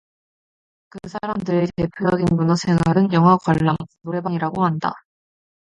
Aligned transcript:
그 0.89 0.97
사람들의 1.09 1.67
대표적인 1.75 2.25
문화생활은 2.35 3.13
영화 3.13 3.37
관람, 3.37 3.75
노래방이라고 4.01 4.65
한다. 4.65 4.93